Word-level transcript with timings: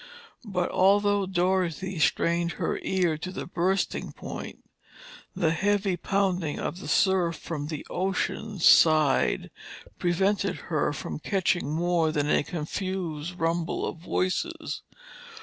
But 0.47 0.71
although 0.71 1.27
Dorothy 1.27 1.99
strained 1.99 2.53
her 2.53 2.79
ears 2.81 3.19
to 3.19 3.31
the 3.31 3.45
bursting 3.45 4.13
point, 4.13 4.67
the 5.35 5.51
heavy 5.51 5.95
pounding 5.95 6.57
of 6.59 6.79
the 6.79 6.87
surf 6.87 7.35
from 7.35 7.67
the 7.67 7.85
ocean 7.87 8.57
side 8.57 9.51
prevented 9.99 10.55
her 10.71 10.91
from 10.91 11.19
catching 11.19 11.69
more 11.69 12.11
than 12.11 12.31
a 12.31 12.41
confused 12.43 13.37
rumble 13.39 13.85
of 13.85 13.97
voices. 13.97 14.81